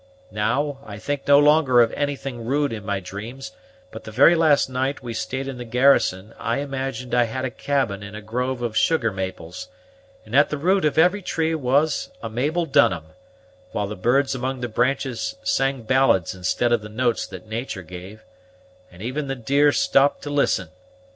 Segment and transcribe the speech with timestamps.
[0.31, 3.51] Now, I think no longer of anything rude in my dreams;
[3.91, 7.51] but the very last night we stayed in the garrison I imagined I had a
[7.51, 9.67] cabin in a grove of sugar maples,
[10.25, 13.09] and at the root of every tree was a Mabel Dunham,
[13.73, 18.23] while the birds among the branches sang ballads instead of the notes that natur' gave,
[18.91, 20.69] and even the deer stopped to listen.